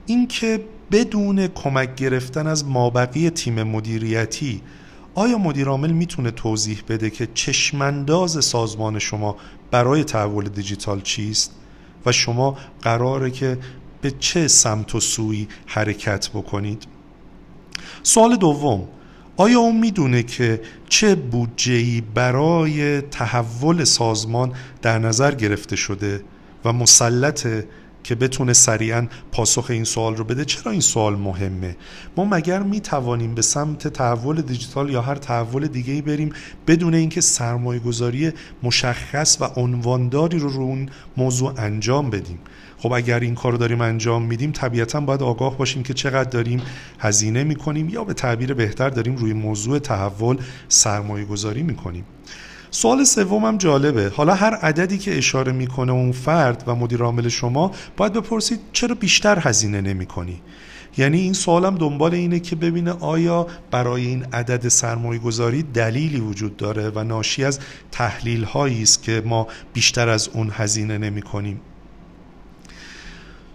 اینکه 0.07 0.61
بدون 0.91 1.47
کمک 1.47 1.95
گرفتن 1.95 2.47
از 2.47 2.65
مابقی 2.65 3.31
تیم 3.31 3.63
مدیریتی 3.63 4.63
آیا 5.15 5.39
مدیر 5.39 5.69
عامل 5.69 5.91
می‌تونه 5.91 6.31
توضیح 6.31 6.83
بده 6.89 7.11
که 7.11 7.29
چشمانداز 7.35 8.45
سازمان 8.45 8.99
شما 8.99 9.37
برای 9.71 10.05
تحول 10.05 10.49
دیجیتال 10.49 11.01
چیست؟ 11.01 11.53
و 12.07 12.13
شما 12.13 12.57
قراره 12.83 13.31
که 13.31 13.59
به 14.03 14.11
چه 14.11 14.49
سمت 14.49 14.95
و 14.95 15.01
سوی 15.01 15.49
حرکت 15.67 16.29
بکنید؟ 16.29 16.87
سوال 18.03 18.37
دوم 18.37 18.89
آیا 19.37 19.59
اون 19.59 19.77
می‌دونه 19.77 20.23
که 20.23 20.61
چه 20.89 21.15
بودجه‌ای 21.15 22.01
برای 22.15 23.01
تحول 23.01 23.85
سازمان 23.85 24.53
در 24.83 24.99
نظر 24.99 25.35
گرفته 25.35 25.77
شده 25.77 26.25
و 26.65 26.73
مسلطه 26.73 27.69
که 28.05 28.15
بتونه 28.15 28.53
سریعا 28.53 29.07
پاسخ 29.33 29.67
این 29.71 29.85
سوال 29.85 30.17
رو 30.17 30.25
بده؟ 30.25 30.45
چرا 30.45 30.73
این 30.73 30.81
سوال 30.81 31.17
مهمه؟ 31.17 31.77
ما 32.17 32.25
مگر 32.25 32.63
می 32.63 32.81
توانیم 32.81 33.35
به 33.35 33.43
سمت 33.43 33.89
تحول 33.89 34.43
دیجیتال 34.43 34.91
یا 34.91 35.03
هر 35.03 35.15
تحول 35.15 35.67
دیگه 35.67 35.93
ای 35.93 36.03
بریم 36.03 36.33
بدون 36.67 36.95
اینکه 36.95 37.21
سرمایه 37.21 37.81
گذاری 37.81 38.33
مشخص 38.63 39.37
و 39.41 39.45
عنوانداری 39.45 40.39
رو 40.39 40.49
رو 40.49 40.63
اون 40.63 40.89
موضوع 41.17 41.55
انجام 41.57 42.11
بدیم؟ 42.11 42.39
خب 42.83 42.93
اگر 42.93 43.21
این 43.21 43.35
کار 43.35 43.53
داریم 43.53 43.81
انجام 43.81 44.23
میدیم 44.23 44.53
طبیعتا 44.53 45.01
باید 45.01 45.23
آگاه 45.23 45.59
باشیم 45.59 45.83
که 45.83 45.95
چقدر 45.95 46.31
داریم 46.31 46.63
هزینه 46.99 47.45
می‌کنیم 47.45 47.89
یا 47.89 48.05
به 48.05 48.15
تعبیر 48.15 48.55
بهتر 48.55 48.91
داریم 48.91 49.17
روی 49.17 49.33
موضوع 49.33 49.79
تحول 49.79 50.37
سرمایه 50.69 51.25
گذاری 51.25 51.63
می‌کنیم. 51.63 52.05
سوال 52.71 53.05
سوم 53.05 53.45
هم 53.45 53.59
جالبه. 53.59 54.13
حالا 54.15 54.35
هر 54.35 54.55
عددی 54.55 54.99
که 54.99 55.19
اشاره 55.19 55.53
می‌کنه 55.53 55.93
اون 55.93 56.13
فرد 56.13 56.65
و 56.67 56.75
مدیر 56.75 57.03
عامل 57.03 57.29
شما 57.29 57.71
باید 57.97 58.13
بپرسید 58.13 58.61
چرا 58.73 58.95
بیشتر 58.95 59.39
هزینه 59.41 59.81
نمی‌کنی؟ 59.81 60.43
یعنی 60.97 61.21
این 61.21 61.33
سوالم 61.33 61.75
دنبال 61.75 62.15
اینه 62.15 62.41
که 62.41 62.57
ببینه 62.57 62.91
آیا 62.91 63.47
برای 63.71 64.07
این 64.07 64.25
عدد 64.33 64.69
سرمایه 64.69 65.21
گذاری 65.21 65.63
دلیلی 65.63 66.21
وجود 66.21 66.57
داره 66.57 66.91
و 66.95 67.05
ناشی 67.05 67.45
از 67.45 67.61
تحلیل 67.91 68.45
هایی 68.45 68.83
است 68.83 69.03
که 69.03 69.23
ما 69.27 69.47
بیشتر 69.73 70.09
از 70.09 70.29
اون 70.29 70.51
هزینه 70.53 70.99
نمی 70.99 71.23
کنیم 71.23 71.61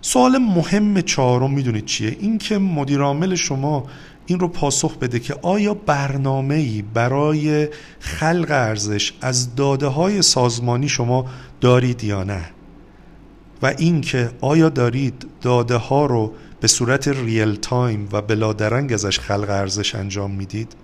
سوال 0.08 0.38
مهم 0.38 1.02
چهارم 1.02 1.54
می‌دونید 1.54 1.86
چیه؟ 1.86 2.18
اینکه 2.20 2.58
مدیر 2.58 3.02
عامل 3.02 3.36
شما 3.36 3.86
این 4.26 4.40
رو 4.40 4.48
پاسخ 4.48 4.98
بده 4.98 5.20
که 5.20 5.36
آیا 5.42 5.74
برنامه 5.74 6.56
ای 6.56 6.84
برای 6.94 7.68
خلق 8.00 8.48
ارزش 8.50 9.14
از 9.22 9.56
داده 9.56 9.88
های 9.88 10.22
سازمانی 10.22 10.90
شما 10.90 11.26
دارید 11.62 12.04
یا 12.04 12.24
نه؟ 12.24 12.50
و 13.62 13.74
اینکه 13.78 14.30
آیا 14.42 14.70
دارید 14.70 15.28
داده 15.42 15.76
ها 15.76 16.06
رو 16.06 16.34
به 16.60 16.68
صورت 16.68 17.08
real 17.08 17.56
time 17.56 18.10
و 18.12 18.22
بلادرنگ 18.22 18.94
ازش 18.94 19.20
خلق 19.20 19.50
ارزش 19.50 19.96
انجام 19.96 20.32
می‌دید؟ 20.32 20.76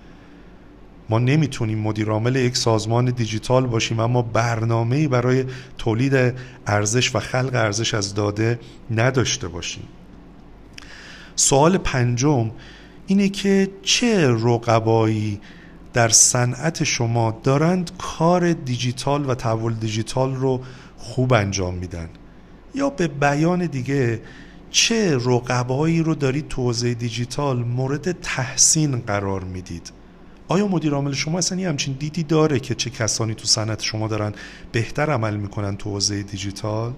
ما 1.10 1.20
نمی‌تونیم 1.20 1.80
مدیر 1.80 2.10
عامل 2.10 2.36
یک 2.36 2.58
سازمان 2.58 3.06
دیجیتال 3.06 3.68
باشیم 3.68 4.00
اما 4.00 4.22
برنامه 4.22 4.96
ای 4.96 5.08
برای 5.08 5.46
تولید 5.78 6.34
ارزش 6.68 7.16
و 7.16 7.20
خلق 7.20 7.52
ارزش 7.54 7.94
از 7.94 8.14
داده 8.14 8.60
نداشته 8.92 9.48
باشیم. 9.48 9.84
سوال 11.36 11.78
پنجم 11.78 12.52
اینه 13.08 13.30
که 13.30 13.70
چه 13.82 14.32
رقبایی 14.32 15.40
در 15.94 16.10
صنعت 16.10 16.84
شما 16.84 17.40
دارند 17.44 17.92
کار 17.98 18.54
دیجیتال 18.54 19.30
و 19.30 19.36
تحول 19.36 19.74
دیجیتال 19.74 20.36
رو 20.36 20.62
خوب 20.98 21.34
انجام 21.34 21.74
میدن؟ 21.74 22.10
یا 22.76 22.90
به 22.90 23.08
بیان 23.08 23.66
دیگه 23.66 24.22
چه 24.72 25.18
رقبایی 25.18 26.04
رو 26.04 26.16
دارید 26.16 26.48
تو 26.48 26.62
حوزه 26.62 26.94
دیجیتال 26.94 27.64
مورد 27.64 28.12
تحسین 28.12 29.00
قرار 29.00 29.44
می‌دید؟ 29.44 29.92
آیا 30.54 30.68
مدیر 30.68 30.94
عامل 30.94 31.14
شما 31.14 31.38
اصلا 31.38 31.60
یه 31.60 31.70
همچین 31.70 31.94
دیدی 32.00 32.24
داره 32.24 32.60
که 32.60 32.76
چه 32.76 32.90
کسانی 32.90 33.34
تو 33.34 33.46
صنعت 33.46 33.82
شما 33.82 34.08
دارن 34.08 34.34
بهتر 34.72 35.10
عمل 35.10 35.36
می‌کنن 35.36 35.78
تو 35.78 35.90
حوزه 35.90 36.24
دیجیتال؟ 36.24 36.94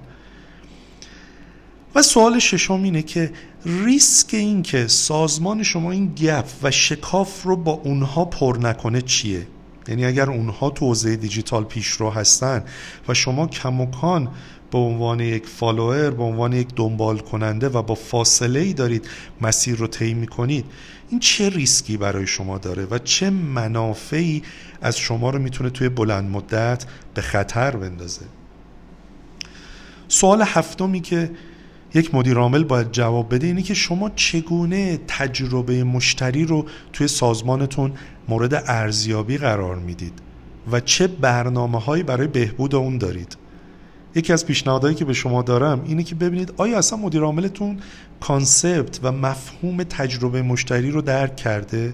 و 1.95 2.01
سوال 2.01 2.39
ششم 2.39 2.83
اینه 2.83 3.01
که 3.01 3.31
ریسک 3.65 4.33
این 4.33 4.63
که 4.63 4.87
سازمان 4.87 5.63
شما 5.63 5.91
این 5.91 6.15
gap 6.15 6.45
و 6.63 6.71
شکاف 6.71 7.43
رو 7.43 7.55
با 7.55 7.71
اونها 7.71 8.25
پر 8.25 8.57
نکنه 8.61 9.01
چیه؟ 9.01 9.47
یعنی 9.87 10.05
اگر 10.05 10.29
اونها 10.29 10.69
تو 10.69 10.85
حوزه 10.85 11.15
دیجیتال 11.15 11.63
پیشرو 11.63 12.09
هستن 12.09 12.63
و 13.07 13.13
شما 13.13 13.47
کماکان 13.47 14.27
به 14.71 14.77
عنوان 14.77 15.19
یک 15.19 15.45
follower 15.45 16.09
به 16.09 16.23
عنوان 16.23 16.53
یک 16.53 16.67
دنبال 16.75 17.17
کننده 17.17 17.69
و 17.69 17.81
با 17.81 17.95
فاصله 17.95 18.59
ای 18.59 18.73
دارید 18.73 19.07
مسیر 19.41 19.75
رو 19.75 19.87
طی 19.87 20.13
می‌کنید 20.13 20.65
این 21.09 21.19
چه 21.19 21.49
ریسکی 21.49 21.97
برای 21.97 22.27
شما 22.27 22.57
داره 22.57 22.87
و 22.91 22.97
چه 22.99 23.29
منافعی 23.29 24.43
از 24.81 24.97
شما 24.97 25.29
رو 25.29 25.39
می‌تونه 25.39 25.69
توی 25.69 25.89
بلند 25.89 26.29
مدت 26.29 26.85
به 27.13 27.21
خطر 27.21 27.71
بندازه؟ 27.75 28.25
سوال 30.07 30.41
هفتمی 30.41 31.01
که 31.01 31.31
یک 31.93 32.15
مدیر 32.15 32.37
عامل 32.37 32.63
باید 32.63 32.91
جواب 32.91 33.35
بده 33.35 33.47
اینه 33.47 33.61
که 33.61 33.73
شما 33.73 34.09
چگونه 34.09 34.99
تجربه 35.07 35.83
مشتری 35.83 36.45
رو 36.45 36.65
توی 36.93 37.07
سازمانتون 37.07 37.93
مورد 38.29 38.63
ارزیابی 38.67 39.37
قرار 39.37 39.75
می‌دید 39.75 40.13
و 40.71 40.79
چه 40.79 41.07
برنامه 41.07 41.79
هایی 41.79 42.03
برای 42.03 42.27
بهبود 42.27 42.75
اون 42.75 42.97
دارید؟ 42.97 43.37
یکی 44.15 44.33
از 44.33 44.45
پیشنهادهایی 44.45 44.95
که 44.95 45.05
به 45.05 45.13
شما 45.13 45.41
دارم 45.41 45.83
اینه 45.85 46.03
که 46.03 46.15
ببینید 46.15 46.53
آیا 46.57 46.77
اصلا 46.77 46.99
مدیر 46.99 47.21
عاملتون 47.21 47.79
کانسپت 48.19 48.99
و 49.03 49.11
مفهوم 49.11 49.83
تجربه 49.83 50.41
مشتری 50.41 50.91
رو 50.91 51.01
درک 51.01 51.35
کرده؟ 51.35 51.93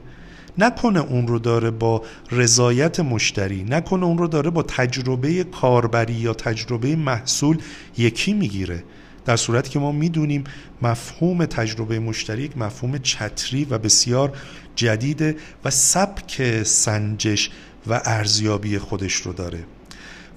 نکنه 0.58 1.00
اون 1.00 1.28
رو 1.28 1.40
داره 1.40 1.72
با 1.72 2.04
رضایت 2.32 3.00
مشتری 3.00 3.63
نکنه 3.63 4.06
اون 4.06 4.18
رو 4.18 4.28
داره 4.28 4.50
با 4.50 4.63
تجربه 4.63 5.44
کاربری 5.44 6.13
یا 6.13 6.34
تجربه 6.34 6.96
محصول 6.96 7.58
یکی 7.98 8.34
می‌گیره. 8.34 8.84
در 9.25 9.36
صورتی 9.36 9.70
که 9.70 9.80
ما 9.80 9.92
می‌دونیم 9.92 10.44
مفهوم 10.82 11.46
تجربه 11.46 12.00
مشتری 12.00 12.44
یک 12.44 12.58
مفهوم 12.58 12.98
چتری 12.98 13.66
و 13.66 13.78
بسیار 13.78 14.38
جدیده 14.75 15.36
و 15.66 15.70
سبک 15.70 16.63
سنجش 16.63 17.50
و 17.88 18.01
ارزیابی 18.06 18.78
خودش 18.78 19.13
رو 19.13 19.34
داره. 19.34 19.63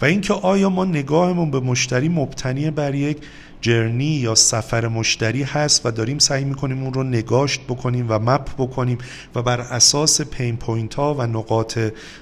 و 0.01 0.05
اینکه 0.05 0.35
آیا 0.35 0.71
ما 0.71 0.85
نگاهمون 0.85 1.51
به 1.51 1.61
مشتری 1.61 2.09
مبتنی 2.09 2.71
بر 2.71 2.95
یک 2.95 3.19
جرنی 3.61 4.05
یا 4.05 4.35
سفر 4.35 4.89
مشتری 4.89 5.43
هست 5.43 5.87
و 5.87 5.91
داریم 5.91 6.19
سعی 6.19 6.45
می‌کنیم 6.45 6.83
اون 6.83 6.95
رو 6.95 7.03
نگاشت 7.03 7.61
بکنیم 7.61 8.07
و 8.09 8.19
مپ 8.19 8.55
بکنیم 8.59 8.99
و 9.35 9.43
بر 9.43 9.61
اساس 9.61 10.21
pain 10.21 10.57
point 10.57 10.95
ها 10.95 11.15
و 11.15 11.23
نقاط 11.23 11.79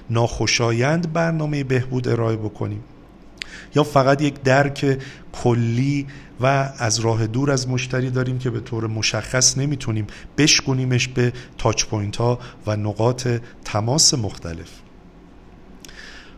ناخوشایند 0.09 1.13
برنامه 1.13 1.63
بهبود 1.63 2.07
ارائه 2.07 2.35
بکنیم. 2.35 2.83
یا 3.75 3.83
فقط 3.83 4.21
یک 4.21 4.41
درک 4.41 4.97
کلی 5.33 6.07
و 6.41 6.73
از 6.77 6.99
راه 6.99 7.27
دور 7.27 7.51
از 7.51 7.69
مشتری 7.69 8.09
داریم 8.09 8.39
که 8.39 8.49
به 8.49 8.59
طور 8.59 8.87
مشخص 8.87 9.57
نمی‌تونیم 9.57 10.07
بشکنیمش 10.37 11.07
به 11.07 11.33
touch 11.57 11.85
point 11.85 12.15
ها 12.15 12.39
و 12.67 12.75
نقاط 12.75 13.27
تماس 13.65 14.13
مختلف. 14.13 14.82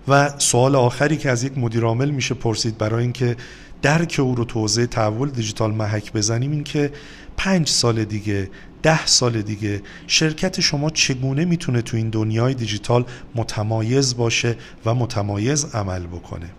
و 0.08 0.40
سوال 0.40 0.76
آخری 0.76 1.18
که 1.18 1.30
از 1.30 1.44
یک 1.44 1.58
مدیرعامل 1.58 2.10
میشه 2.10 2.36
پرسید 2.36 2.78
برای 2.78 3.04
اینکه 3.04 3.36
درک 3.82 4.20
او 4.20 4.36
رو 4.36 4.46
توضیح 4.46 4.86
تحول 4.86 5.30
دیجیتال 5.30 5.72
محک 5.72 6.14
بزنیم 6.14 6.52
این 6.52 6.64
که 6.64 6.92
پنج 7.38 7.70
سال 7.70 8.04
دیگه 8.04 8.50
ده 8.84 9.06
سال 9.06 9.42
دیگه 9.42 9.82
شرکت 10.08 10.62
شما 10.62 10.90
چگونه 10.90 11.46
می‌تونه 11.46 11.82
تو 11.82 11.98
این 11.98 12.10
دنیای 12.10 12.54
دیجیتال 12.54 13.06
متمایز 13.36 14.18
باشه 14.18 14.56
و 14.86 14.96
متمایز 14.96 15.76
عمل 15.76 16.08
بکنه؟ 16.08 16.50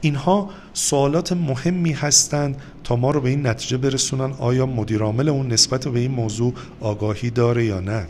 اینها 0.00 0.50
سوالات 0.72 1.32
مهمی 1.32 1.92
هستند 1.92 2.56
تا 2.84 2.96
ما 2.96 3.10
رو 3.10 3.20
به 3.20 3.28
این 3.28 3.46
نتیجه 3.46 3.76
برسونن 3.76 4.32
آیا 4.38 4.66
مدیرعامل 4.66 5.28
اون 5.28 5.52
نسبت 5.52 5.88
به 5.88 6.00
این 6.00 6.10
موضوع 6.10 6.54
آگاهی 6.80 7.30
داره 7.30 7.64
یا 7.64 7.80
نه. 7.80 8.06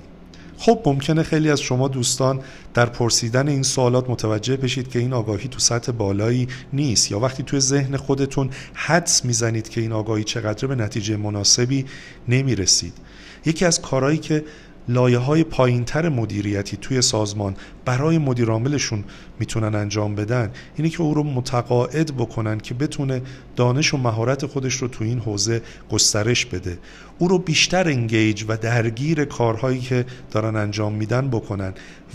خب 0.65 0.83
ممکنه 0.87 1.23
خیلی 1.23 1.51
از 1.51 1.61
شما 1.61 1.89
دوستان 1.89 2.41
در 2.75 2.87
پرسیدن 2.87 3.49
این 3.49 3.63
سوالات 3.63 4.11
متوجه 4.11 4.57
بشید 4.57 4.91
که 4.91 4.99
این 4.99 5.13
آگاهی 5.13 5.49
تو 5.49 5.59
سطح 5.59 5.93
بالایی 5.93 6.49
نیست 6.73 7.11
یا 7.11 7.21
وقتی 7.21 7.43
توی 7.43 7.61
ذهن 7.61 7.97
خودتون 7.97 8.51
حدس 8.75 9.25
می‌زنید 9.25 9.69
که 9.69 9.81
این 9.81 9.93
آگاهی 9.93 10.25
چقدر 10.25 10.69
به 10.69 10.75
نتیجه 10.75 11.17
مناسبی 11.17 11.87
نمی‌رسید. 12.29 12.93
یکی 13.47 13.65
از 13.65 13.83
کارهایی 13.83 14.19
که 14.19 14.45
لایه 14.89 15.19
های 15.19 15.45
پایین 15.45 15.85
تر 15.85 16.09
مدیریتی 16.09 16.77
توی 16.77 17.03
سازمان 17.03 17.57
برای 17.85 18.19
مدیرعاملشون 18.19 19.05
می‌تونن 19.39 19.75
انجام 19.75 20.15
بدن. 20.15 20.51
اینه 20.77 20.89
که 20.89 21.03
او 21.03 21.15
رو 21.15 21.23
متقاعد 21.23 22.17
بکنن 22.17 22.59
که 22.59 22.75
بتونه 22.75 23.23
دانش 23.57 23.95
و 23.95 23.97
مهارت 23.97 24.47
خودش 24.47 24.75
رو 24.75 24.89
تو 24.89 25.05
این 25.05 25.19
حوزه 25.19 25.63
گسترش 25.91 26.47
بده. 26.47 26.79
او 27.19 27.29
رو 27.29 27.39
بیشتر 27.39 27.89
انگیج 27.89 28.45
و 28.49 28.57
درگیر 28.57 29.25
کارهایی 29.25 29.81
که 29.81 30.05
دارن 30.31 30.57
انجام 30.57 30.93
میدن 30.93 31.29
بکنن 31.29 31.75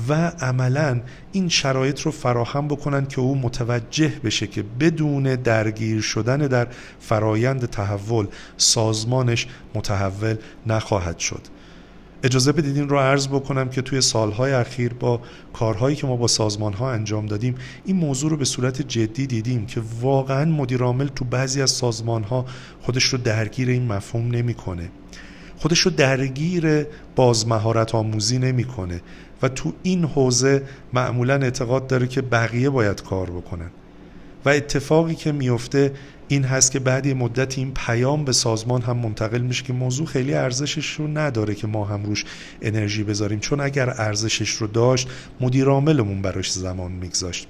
و 0.10 0.14
عملا 0.42 1.02
این 1.32 1.50
شرایط 1.50 2.02
رو 2.02 2.12
فراهم 2.12 2.68
بکنن 2.68 3.06
که 3.06 3.20
او 3.20 3.38
متوجه 3.38 4.14
بشه 4.24 4.48
که 4.48 4.64
بدون 4.80 5.24
درگیر 5.24 6.02
شدن 6.02 6.38
در 6.38 6.68
فرایند 7.00 7.66
تحول 7.66 8.28
سازمانش 8.58 9.48
متحول 9.76 10.36
نخواهد 10.68 11.20
شد. 11.20 11.42
اجازه 12.24 12.52
بدید 12.52 12.78
این 12.78 12.90
رو 12.90 13.00
عرض 13.00 13.28
بکنم 13.28 13.70
که 13.70 13.82
توی 13.82 14.02
سالهای 14.02 14.54
اخیر 14.54 14.94
با 14.94 15.22
کارهایی 15.54 15.96
که 15.96 16.08
ما 16.08 16.16
با 16.16 16.28
سازمان 16.28 16.74
ها 16.74 16.92
انجام 16.92 17.26
دادیم 17.26 17.56
این 17.86 17.96
موضوع 17.96 18.32
رو 18.32 18.38
به 18.38 18.46
صورت 18.46 18.82
جدی 18.82 19.28
دیدیم 19.28 19.66
که 19.66 19.82
واقعا 20.02 20.46
مدیرعامل 20.46 21.08
تو 21.08 21.26
بعضی 21.26 21.62
از 21.62 21.72
سازمان 21.72 22.24
ها 22.24 22.46
خودش 22.82 23.04
رو 23.04 23.18
درگیر 23.18 23.70
این 23.70 23.88
مفهوم 23.88 24.32
نمی‌کنه. 24.32 24.90
خودش 25.58 25.80
رو 25.80 25.92
درگیر 25.92 26.86
باز 27.16 27.48
مهارت 27.48 27.96
آموزی 27.96 28.40
نمی‌کنه 28.40 29.02
و 29.42 29.50
تو 29.50 29.74
این 29.84 30.04
حوزه 30.04 30.64
معمولا 30.94 31.34
اعتقاد 31.34 31.88
داره 31.88 32.08
که 32.08 32.22
بقیه 32.22 32.70
باید 32.70 33.04
کار 33.04 33.30
بکنن. 33.30 33.70
و 34.46 34.50
اتفاقی 34.50 35.16
که 35.16 35.32
میفته 35.32 35.92
این 36.28 36.44
هست 36.44 36.72
که 36.72 36.80
بعد 36.80 37.06
یه 37.06 37.14
مدت 37.14 37.58
این 37.58 37.74
پیام 37.74 38.26
به 38.26 38.32
سازمان 38.32 38.82
هم 38.82 38.98
منتقل 38.98 39.42
میشه 39.42 39.64
که 39.64 39.74
موضوع 39.74 40.08
خیلی 40.08 40.34
ارزشش 40.34 40.94
رو 40.94 41.08
نداره 41.08 41.56
که 41.56 41.68
ما 41.68 41.86
هم 41.86 42.04
روش 42.04 42.26
انرژی 42.62 43.04
بذاریم. 43.04 43.40
چون 43.40 43.60
اگر 43.60 43.90
ارزشش 43.90 44.50
رو 44.50 44.68
داشت 44.68 45.10
مدیر 45.42 45.68
عاملمون 45.68 46.22
براش 46.22 46.52
زمان 46.52 46.92
میگذاشت. 46.92 47.48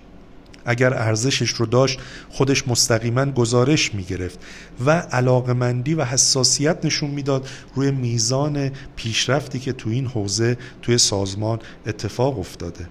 اگر 0.65 0.93
ارزشش 0.93 1.49
رو 1.49 1.65
داشت 1.65 1.99
خودش 2.29 2.67
مستقیما 2.67 3.25
گزارش 3.25 3.93
می‌گرفت 3.93 4.39
و 4.85 4.91
علاقمندی 4.91 5.93
و 5.93 6.03
حساسیت 6.03 6.85
نشون 6.85 7.09
می‌داد 7.09 7.47
روی 7.75 7.91
میزان 7.91 8.71
پیشرفتی 8.95 9.59
که 9.59 9.73
تو 9.73 9.89
این 9.89 10.07
حوزه 10.07 10.57
توی 10.81 10.97
سازمان 10.97 11.59
اتفاق 11.87 12.39
افتاده. 12.39 12.87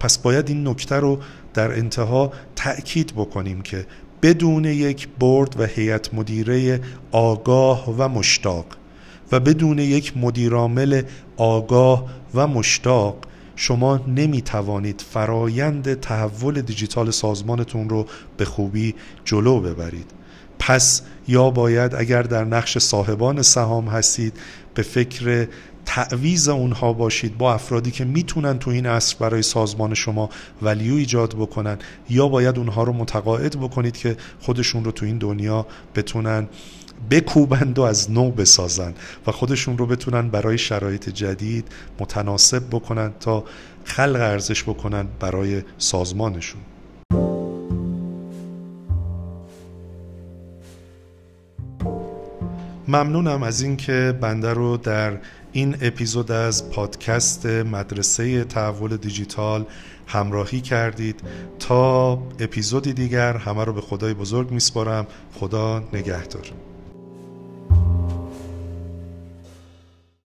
پس 0.00 0.18
باید 0.18 0.48
این 0.48 0.68
نکته 0.68 0.94
رو 0.94 1.18
در 1.54 1.72
انتها 1.72 2.32
تأکید 2.56 3.12
بکنیم 3.16 3.62
که 3.62 3.86
بدون 4.22 4.64
یک 4.64 5.08
برد 5.20 5.60
و 5.60 5.64
هیئت 5.64 6.14
مدیره 6.14 6.80
آگاه 7.12 7.94
و 7.98 8.08
مشتاق 8.08 8.66
و 9.32 9.40
بدون 9.40 9.78
یک 9.78 10.16
مدیرعامل 10.16 11.02
آگاه 11.36 12.04
و 12.34 12.46
مشتاق 12.46 13.16
شما 13.56 14.00
نمی 14.06 14.42
توانید 14.42 15.04
فرایند 15.10 16.00
تحول 16.00 16.60
دیجیتال 16.60 17.10
سازمانتون 17.10 17.88
رو 17.88 18.06
به 18.36 18.44
خوبی 18.44 18.94
جلو 19.24 19.60
ببرید. 19.60 20.10
پس 20.58 21.02
یا 21.28 21.50
باید 21.50 21.94
اگر 21.94 22.22
در 22.22 22.44
نقش 22.44 22.78
صاحبان 22.78 23.42
سهام 23.42 23.88
هستید 23.88 24.32
به 24.74 24.82
فکر 24.82 25.48
تعویز 25.88 26.48
اونها 26.48 26.92
باشید 26.92 27.38
با 27.38 27.54
افرادی 27.54 27.90
که 27.90 28.04
می‌تونن 28.04 28.58
تو 28.58 28.70
این 28.70 28.86
عصر 28.86 29.16
برای 29.20 29.42
سازمان 29.42 29.94
شما 29.94 30.30
ولیو 30.62 30.94
ایجاد 30.94 31.34
بکنن 31.34 31.78
یا 32.10 32.28
باید 32.28 32.58
اونها 32.58 32.82
رو 32.82 32.92
متقاعد 32.92 33.56
بکنید 33.56 33.96
که 33.96 34.16
خودشون 34.40 34.84
رو 34.84 34.92
تو 34.92 35.06
این 35.06 35.18
دنیا 35.18 35.66
بتونن 35.94 36.48
بکوبند 37.10 37.78
و 37.78 37.82
از 37.82 38.10
نو 38.10 38.30
بسازن 38.30 38.94
و 39.26 39.32
خودشون 39.32 39.78
رو 39.78 39.86
بتونن 39.86 40.28
برای 40.28 40.58
شرایط 40.58 41.08
جدید 41.08 41.68
متناسب 42.00 42.62
بکنن 42.70 43.12
تا 43.20 43.44
خلق 43.84 44.20
ارزش 44.20 44.62
بکنن 44.62 45.06
برای 45.20 45.62
سازمانشون. 45.78 46.60
ممنونم 52.88 53.42
از 53.42 53.60
اینکه 53.60 54.18
بنده 54.20 54.52
رو 54.52 54.76
در 54.76 55.18
این 55.58 55.76
اپیزود 55.80 56.32
از 56.32 56.70
پادکست 56.70 57.46
مدرسه 57.46 58.44
تحول 58.44 58.96
دیجیتال 58.96 59.64
همراهی 60.06 60.60
کردید. 60.60 61.20
تا 61.58 62.12
اپیزودی 62.14 62.92
دیگر 62.92 63.36
همه 63.36 63.64
رو 63.64 63.72
به 63.72 63.80
خدای 63.80 64.14
بزرگ 64.14 64.50
میسپارم. 64.50 65.06
خدا 65.34 65.82
نگهدار. 65.92 66.52